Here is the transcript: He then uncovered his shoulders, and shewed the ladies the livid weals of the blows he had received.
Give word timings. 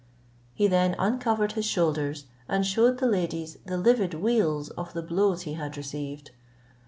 He 0.55 0.65
then 0.67 0.95
uncovered 0.97 1.51
his 1.51 1.65
shoulders, 1.67 2.25
and 2.49 2.65
shewed 2.65 2.97
the 2.97 3.05
ladies 3.05 3.59
the 3.67 3.77
livid 3.77 4.15
weals 4.15 4.71
of 4.71 4.93
the 4.93 5.03
blows 5.03 5.43
he 5.43 5.53
had 5.53 5.77
received. 5.77 6.31